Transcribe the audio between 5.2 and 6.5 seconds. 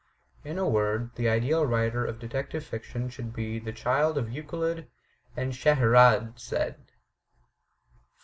and Scheherazade.